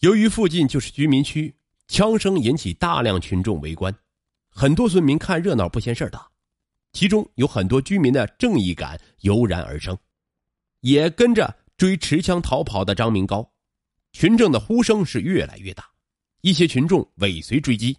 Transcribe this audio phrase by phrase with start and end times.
[0.00, 1.52] 由于附近就是居民区，
[1.88, 3.92] 枪声引起大量群众围观，
[4.48, 6.24] 很多村民看热闹不嫌事儿大，
[6.92, 9.98] 其中有很多居民的正义感油然而生，
[10.82, 13.50] 也跟着追持枪逃跑的张明高。
[14.12, 15.84] 群众的呼声是越来越大，
[16.42, 17.98] 一些群众尾随追击，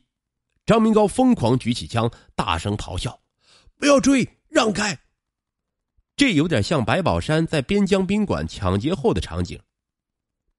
[0.66, 3.20] 张明高疯狂举起枪，大声咆哮
[3.77, 4.97] ：“不要追，让开！”
[6.16, 9.59] 这有点像白宝山在边疆宾馆抢劫后的场景。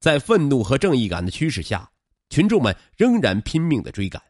[0.01, 1.91] 在愤怒和正义感的驱使下，
[2.31, 4.21] 群众们仍然拼命的追赶。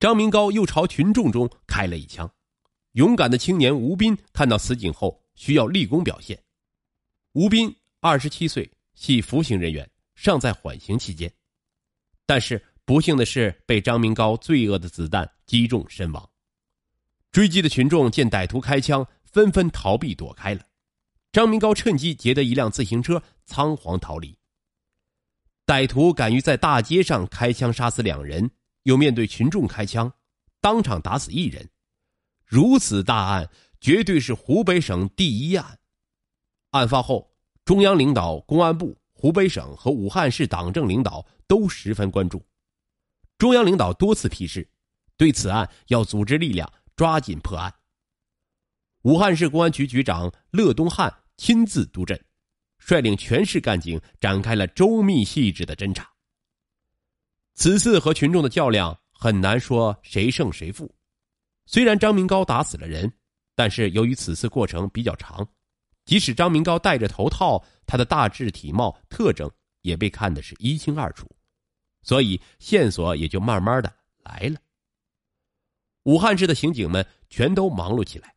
[0.00, 2.28] 张明高又朝群众中开了一枪。
[2.92, 6.42] 勇敢的青年吴斌看到此景后，需要立功表现。
[7.34, 9.88] 吴斌二十七岁，系服刑人员。
[10.14, 11.32] 尚在缓刑期间，
[12.26, 16.28] 但是不幸的是被张明高罪恶的子弹击中身亡。
[17.30, 20.62] 追击的群众见歹徒开枪，纷纷逃避躲开了。
[21.30, 24.36] 张明高趁机劫得一辆自行车，仓皇逃离。
[25.68, 28.50] 歹徒敢于在大街上开枪杀死两人，
[28.84, 30.10] 又面对群众开枪，
[30.62, 31.68] 当场打死一人，
[32.46, 35.78] 如此大案绝对是湖北省第一案。
[36.70, 38.96] 案发后，中央领导、公安部。
[39.12, 42.40] 湖北省和武汉市党政领导都十分关注，
[43.36, 44.70] 中央领导多次批示，
[45.16, 47.74] 对此案要组织力量抓紧破案。
[49.02, 52.24] 武汉市公安局局长乐东汉亲自督阵，
[52.88, 56.10] 率领全市干警展开了周密细致的侦查。
[57.52, 60.90] 此次和群众的较量很难说谁胜谁负，
[61.66, 63.12] 虽然张明高打死了人，
[63.54, 65.46] 但是由于此次过程比较长。
[66.06, 69.50] 即使张明高戴着头套，他的大致体貌特征
[69.82, 71.28] 也被看的是一清二楚，
[72.00, 73.92] 所以线索也就慢慢的
[74.24, 74.58] 来了。
[76.04, 78.34] 武汉市的刑警们全都忙碌起来，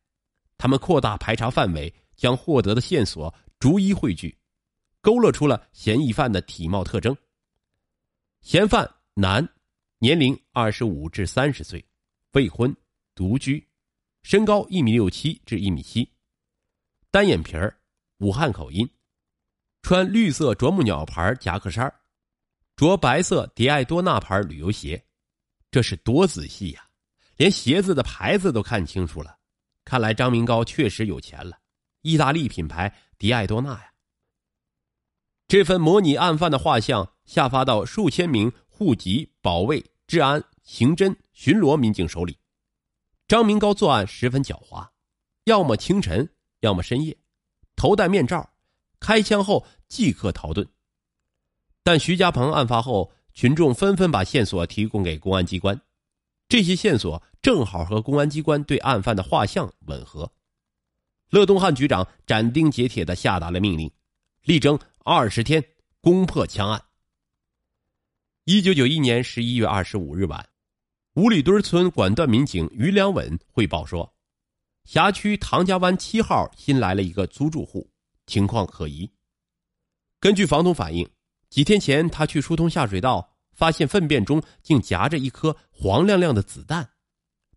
[0.58, 4.38] 他们扩大排查范围，将获得的线索逐一汇聚，
[5.02, 7.16] 勾勒出了嫌疑犯的体貌特征。
[8.41, 9.47] 嫌犯男，
[9.97, 11.83] 年龄二十五至三十岁，
[12.31, 12.75] 未婚，
[13.13, 13.67] 独居，
[14.23, 16.09] 身高一米六七至一米七。
[17.09, 17.77] 单眼皮儿，
[18.20, 18.89] 武汉口音，
[19.81, 21.93] 穿绿色啄木鸟牌夹克衫，
[22.76, 25.03] 着白色迪爱多纳牌旅游鞋，
[25.70, 26.87] 这是多仔细呀，
[27.37, 29.37] 连鞋子的牌子都看清楚了。
[29.83, 31.59] 看来张明高确实有钱了，
[32.02, 33.90] 意大利品牌迪爱多纳呀。
[35.52, 42.38] 这份模拟案犯的画像下发到数千名户籍、保卫、治安、刑侦、巡逻民警手里。
[43.28, 44.88] 张明高作案十分狡猾，
[45.44, 46.30] 要么清晨。
[46.62, 47.17] 要么深夜，
[47.76, 48.54] 头戴面罩，
[49.02, 50.66] 开枪后即刻逃遁。
[51.83, 55.82] 但徐家鹏案发后，群众纷纷把线索提供给公安机关，
[56.48, 60.32] 这些线索正好和公安机关对案犯的画像吻合。
[61.30, 63.92] 乐东汉局长斩钉截铁的下达了命令，
[64.44, 65.64] 力争二十天
[66.00, 66.80] 攻破枪案。
[68.44, 70.48] 一九九一年十一月二十五日晚，
[71.16, 74.14] 五里墩村管段民警于良稳汇报说。
[74.86, 77.89] 辖区唐家湾七号新来了一个租住户，
[78.28, 79.12] 情况可疑。
[80.20, 81.10] 根据房东反映，
[81.50, 86.88] 几天前他去疏通下水道，发现粪便中竟夹着一颗黄亮亮的子弹。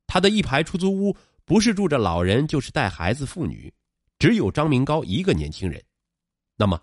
[0.06, 3.70] 他的一排出租屋不是住着老人，就是带孩子妇女，
[4.18, 5.82] 只有张明高一个年轻人。
[6.56, 6.80] 那么，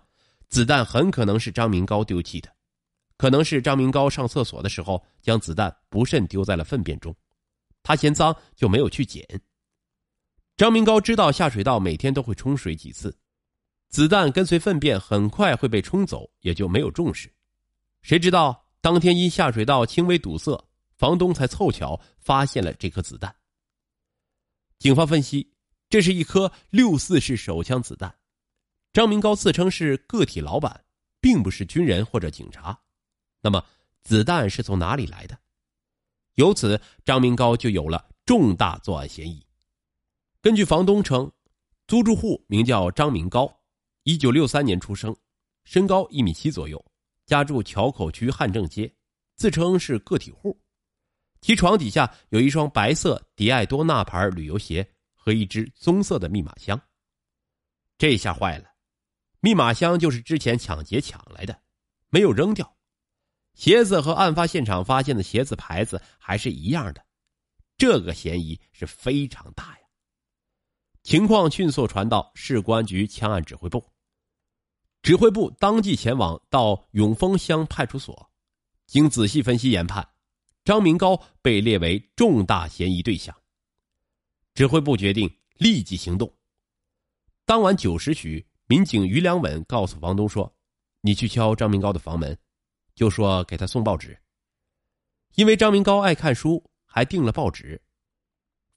[0.52, 2.54] 子弹很可能是张明高丢弃的，
[3.16, 7.16] 可能是张明高上厕所的时候将子弹不慎丢在了粪便中，
[7.82, 9.26] 他嫌脏就没有去捡。
[10.58, 13.16] 张明高知道下水道每天都会冲水几次，
[13.88, 17.32] 子弹跟随粪便很快会被冲走，也就没有重视。
[18.02, 20.62] 谁知道当天因下水道轻微堵塞，
[20.98, 23.34] 房东才凑巧发现了这颗子弹。
[24.78, 25.50] 警方分析，
[25.88, 28.14] 这是一颗六四式手枪子弹。
[28.92, 30.84] 张明高自称是个体老板，
[31.20, 32.78] 并不是军人或者警察。
[33.40, 33.64] 那么，
[34.02, 35.38] 子弹是从哪里来的？
[36.34, 39.44] 由此，张明高就有了重大作案嫌疑。
[40.40, 41.30] 根据房东称，
[41.86, 43.50] 租住户名叫张明高，
[44.02, 45.14] 一九六三年出生，
[45.64, 46.84] 身高一米七左右，
[47.24, 48.92] 家住桥口区汉正街，
[49.36, 50.60] 自称是个体户。
[51.40, 56.80] 其床底下有一双白色迪爱多纳牌旅游鞋和一只棕色的密码箱。
[57.98, 58.71] 这下坏了，
[59.44, 61.62] 密码箱就是之前抢劫抢来的，
[62.10, 62.76] 没有扔掉，
[63.54, 67.04] 鞋子和案发现场发现的鞋子牌子还是一样的，
[67.76, 69.84] 这个嫌疑是非常大呀。
[71.02, 73.84] 情况迅速传到市公安局枪案指挥部，
[75.02, 78.30] 指挥部当即前往到永丰乡派出所，
[78.86, 80.08] 经仔细分析研判，
[80.64, 83.36] 张明高被列为重大嫌疑对象。
[84.54, 86.32] 指挥部决定立即行动。
[87.44, 90.50] 当晚九时许，民警于良稳告诉房东说
[91.02, 92.34] ：“你去敲张明高的房门，
[92.94, 94.18] 就说给他送报纸。
[95.34, 97.78] 因为张明高爱看书，还订了报纸。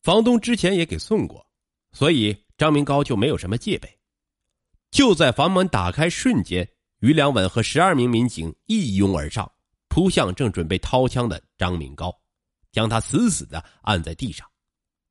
[0.03, 1.47] 房东之前也给送过，
[1.93, 3.89] 所以张明高就没有什么戒备。
[4.91, 6.69] 就在房门打开瞬间，
[6.99, 9.49] 于良稳和十二名民警一拥而上，
[9.87, 12.13] 扑向正准备掏枪的张明高，
[12.69, 14.45] 将他死死的按在地上，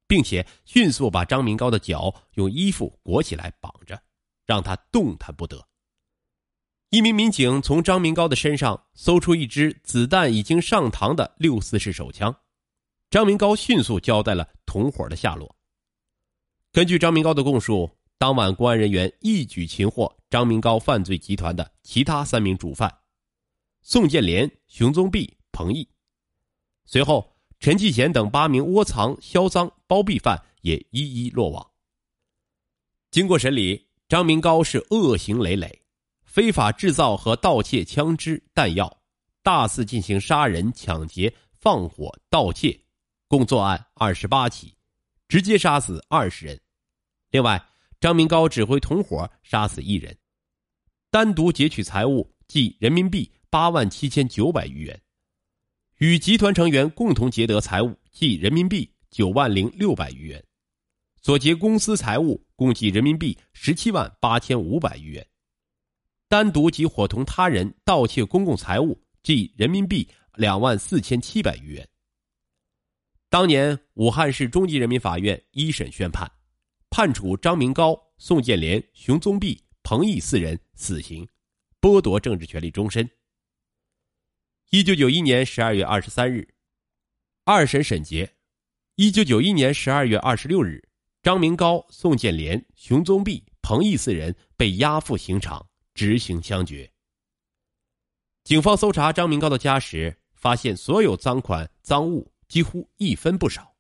[0.07, 3.99] 并且迅速把张明高的脚用衣服裹起来绑着，
[4.47, 5.69] 让他动弹不得。
[6.91, 12.35] 一名民警从张明高的身上搜出一支子弹已经上膛的六四式手枪，
[13.11, 15.57] 张明高迅速交代了同伙的下落。
[16.71, 22.93] 根据张明高的供述，当晚公安人员一举擒获张明高犯罪集团的其他三名主犯：
[23.83, 25.89] 宋建连、熊宗弼、彭毅。
[26.87, 31.71] 随后，陈继贤等八名窝藏、销赃、包庇犯也一一落网。
[33.11, 35.81] 经过审理，张明高是恶行累累。
[36.25, 39.01] 非法制造和盗窃枪支弹药，
[39.41, 42.77] 大肆进行杀人、抢劫、放火、盗窃，
[43.29, 44.75] 共作案二十八起，
[45.29, 46.61] 直接杀死二十人。
[47.31, 47.65] 另外，
[48.01, 50.19] 张明高指挥同伙杀死一人，
[51.09, 55.01] 单独劫取财物计人民币八万七千九百余元，
[55.99, 60.45] 与集团成员共同劫得财物计人民币九万零六百余元，
[61.25, 65.27] 所劫公司财物共计人民币十七万八千五百余元。
[66.29, 71.89] 单独及伙同他人盗窃公共财物，计人民币两万四千七百余元。
[73.31, 76.31] 当年武汉市中级人民法院一审宣判，
[76.91, 81.27] 判处张明高、宋建连、熊宗弼、彭毅四人死刑，
[81.81, 83.09] 剥夺政治权利终身。
[84.69, 86.47] 一九九一年十二月二十三日，
[87.45, 88.31] 二审审结。
[88.97, 90.87] 一九九一年十二月二十六日，
[91.25, 95.67] 张明高、宋建连、熊宗弼、彭毅四人被押赴刑场。
[95.95, 96.93] 执行枪决。
[98.43, 103.77] 警方搜查张明高的家时，发现所有赃款赃物几乎一分不少。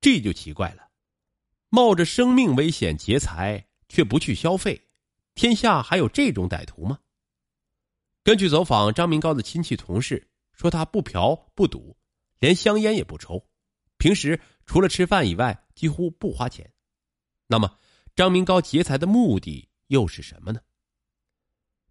[0.00, 0.88] 这就奇怪了，
[1.68, 4.88] 冒着生命危险劫财却不去消费，
[5.34, 6.98] 天下还有这种歹徒吗？
[8.24, 11.94] 根据走访张明高的亲戚同事说，他不嫖不赌，
[12.38, 13.46] 连香烟也不抽，
[13.98, 16.72] 平时除了吃饭以外几乎不花钱。
[17.46, 17.78] 那么，
[18.14, 20.60] 张明高劫财的目的又是什么呢？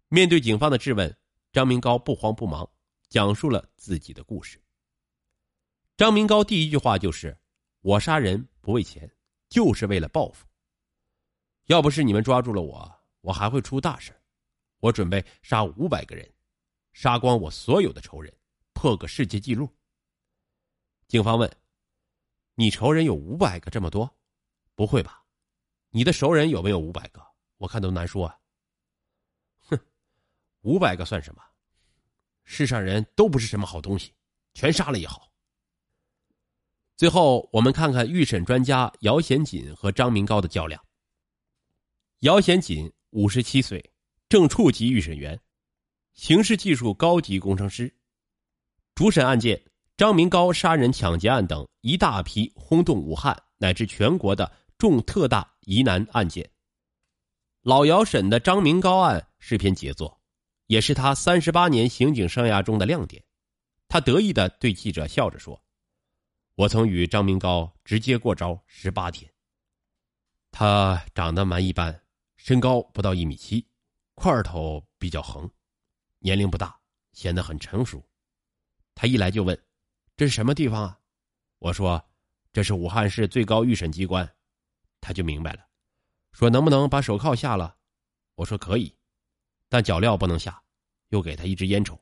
[0.08, 1.16] 面对警方的质问，
[1.52, 2.68] 张明高不慌不忙，
[3.08, 4.60] 讲述了自己的故事。
[5.96, 7.38] 张明高第一句话就是
[7.80, 9.10] ：“我杀人不为钱，
[9.48, 10.46] 就是为了报复。
[11.66, 14.12] 要不是你们抓住了我，我还会出大事。
[14.80, 16.28] 我准备杀五百个人，
[16.92, 18.34] 杀光我所有的仇人，
[18.72, 19.70] 破个世界纪录。”
[21.06, 21.48] 警方问
[22.54, 24.14] ：“你仇人有五百个这么多？
[24.74, 25.24] 不会吧？
[25.90, 27.22] 你的熟人有没有五百个？
[27.58, 28.38] 我看都难说啊。”
[29.60, 29.78] 哼，
[30.62, 31.42] 五百个算什么？
[32.44, 34.12] 世上人都不是什么好东西，
[34.54, 35.30] 全杀了也好。
[36.96, 40.84] 最后，我们看看预审专家姚显锦和张明高的较量。
[42.20, 43.92] 姚显锦五十七岁，
[44.28, 45.40] 正处级预审员，
[46.12, 47.96] 刑事技术高级工程师，
[48.94, 49.64] 主审案件
[50.02, 56.50] 张明高杀人抢劫案等一大批轰动武汉乃至全国的重特大疑难案件。
[57.60, 60.20] 老姚审的张明高案是篇杰作。
[60.66, 63.22] 也是他三十八年刑警生涯中的亮点，
[63.86, 65.62] 他得意的对记者笑着说
[66.56, 69.32] ：“我曾与张明高直接过招十八天。
[70.50, 72.02] 他长得蛮一般，
[72.34, 73.64] 身高不到一米七，
[74.16, 75.48] 块头比较横，
[76.18, 76.76] 年龄不大，
[77.12, 78.04] 显得很成熟。
[78.96, 79.56] 他一来就问
[80.16, 80.98] ：‘这是什么地方啊？’
[81.58, 82.02] 我说
[82.52, 84.28] ：‘这是武汉市最高预审机关。’
[85.00, 85.66] 他就明白了，
[86.32, 87.76] 说：‘能不能把手铐下了？’
[88.36, 88.94] 我说：‘可以。’
[89.68, 90.62] 但脚镣不能下，
[91.08, 91.98] 又给他一支烟抽。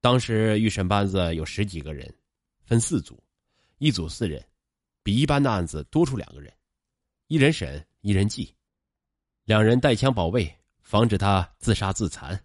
[0.00, 2.10] 当时预审班子有十几个人，
[2.62, 3.22] 分四组，
[3.78, 4.42] 一组四人，
[5.02, 6.56] 比一般的案子多出两个人，
[7.26, 8.54] 一人审，一人记，
[9.44, 10.50] 两人带枪保卫，
[10.80, 12.42] 防止他自杀自残。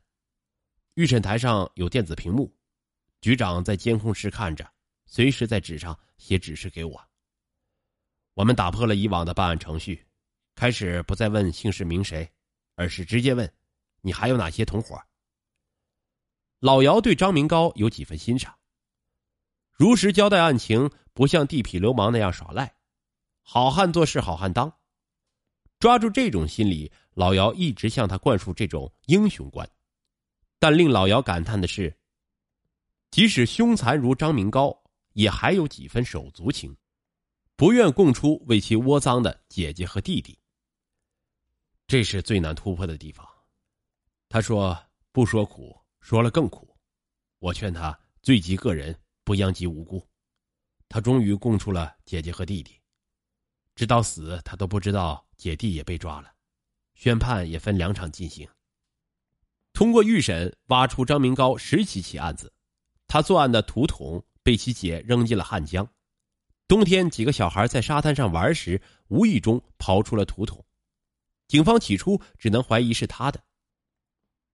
[0.95, 2.53] 预审台上有电子屏幕，
[3.25, 4.71] 局长在监控室看着，
[5.07, 7.03] 随时在纸上写指示给我。
[8.35, 10.05] 我们打破了以往的办案程序，
[10.53, 12.31] 开始不再问姓氏名谁，
[12.75, 13.51] 而是直接问。
[14.01, 15.01] 你还有哪些同伙？
[16.59, 18.55] 老姚对张明高有几分欣赏，
[19.71, 22.75] 如实交代案情，不像地痞流氓那样耍赖，
[23.41, 24.71] 好汉做事好汉当。
[25.79, 29.67] 抓住这种心理，老姚一直向他灌输这种英雄观。
[30.59, 31.97] 但令老姚感叹的是，
[33.15, 34.77] 即使凶残如张明高，
[35.13, 36.75] 也还有几分手足情，
[37.55, 40.37] 不愿供出为其窝赃的姐姐和弟弟。
[41.87, 43.25] 这是最难突破的地方。
[44.27, 44.77] 他说
[45.13, 46.77] ：“不说苦，说了更苦。
[47.39, 48.93] 我劝他罪及个人，
[49.23, 50.05] 不殃及无辜。
[50.89, 52.77] 他终于供出了姐姐和弟弟，
[53.75, 56.29] 直到死，他都不知道姐弟也被抓了。
[56.95, 58.45] 宣判也分两场进行。
[59.71, 62.51] 通过预审，挖出张明高十几起案子，
[63.15, 65.89] 他作案的土桶被其姐扔进了汉江。
[66.67, 70.61] 冬天，几个小孩在沙滩上玩时，无意中刨出了土桶。
[71.47, 73.41] 警方起初只能怀疑是他的。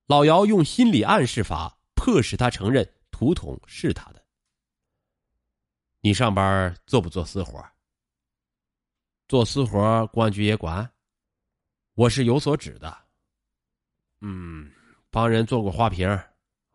[0.05, 4.23] 老姚用心理暗示法迫使他承认土桶是他的。
[6.01, 7.67] 你上班做不做私活？
[9.27, 10.87] 做私活，公安局也管。
[11.95, 12.95] 我是有所指的。
[14.19, 14.71] 嗯，
[15.09, 16.07] 帮人做过花瓶，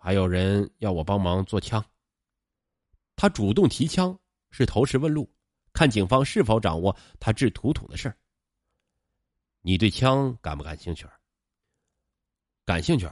[0.07, 1.85] 还有人要我帮忙做枪。
[3.17, 4.17] 他主动提枪，
[4.53, 5.29] 是投石问路，
[5.73, 8.17] 看警方是否掌握他制土桶的事儿。
[9.63, 11.09] 你对枪感不感兴趣？
[12.65, 13.11] 感兴趣，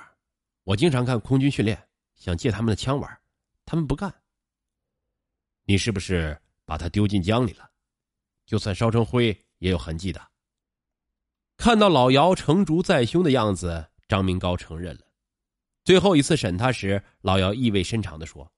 [0.62, 1.76] 我经常看空军训练，
[2.14, 3.20] 想借他们的枪玩，
[3.66, 4.14] 他们不干。
[5.64, 7.68] 你是不是把它丢进江里了？
[8.46, 10.24] 就算烧成灰，也有痕迹的。
[11.56, 15.03] 看到老姚成竹在胸的样子，张明高承认了。
[15.84, 18.50] 最后一次审他时，老姚意味深长的说：“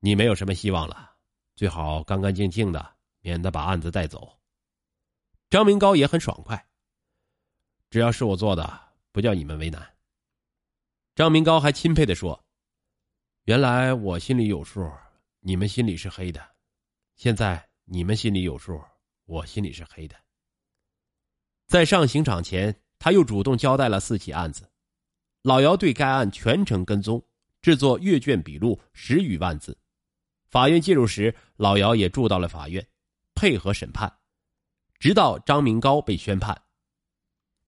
[0.00, 1.12] 你没有什么希望了，
[1.54, 4.38] 最好干干净净的，免得把案子带走。”
[5.48, 6.68] 张明高也很爽快。
[7.88, 9.94] 只要是我做的，不叫你们为难。
[11.14, 12.44] 张明高还钦佩的说
[13.44, 14.90] ：“原来我心里有数。”
[15.40, 16.44] 你们心里是黑的，
[17.14, 18.82] 现在你们心里有数，
[19.24, 20.16] 我心里是黑的。
[21.68, 24.68] 在上刑场前，他又主动交代了四起案子。
[25.42, 27.24] 老姚对该案全程跟踪，
[27.62, 29.78] 制作阅卷笔录十余万字。
[30.48, 32.86] 法院介入时，老姚也住到了法院，
[33.34, 34.12] 配合审判，
[34.98, 36.62] 直到张明高被宣判，